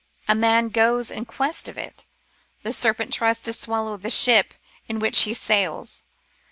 A 0.27 0.33
man 0.33 0.69
goes 0.69 1.11
in 1.11 1.25
quest 1.25 1.69
of 1.69 1.77
it. 1.77 2.07
The 2.63 2.73
serpent 2.73 3.13
tries 3.13 3.39
to 3.41 3.53
swallow 3.53 3.97
the 3.97 4.09
ship 4.09 4.55
in 4.87 4.97
which 4.97 5.21
he 5.25 5.33
sails. 5.35 6.01